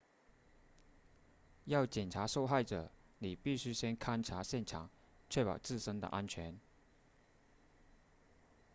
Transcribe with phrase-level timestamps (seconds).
[1.65, 4.89] 要检查受害者你必须先勘察现场
[5.29, 6.59] 确保自身的安全